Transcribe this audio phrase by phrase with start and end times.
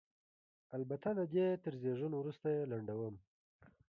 [0.77, 3.15] البته د دې تر زېږون وروسته یې لنډوم.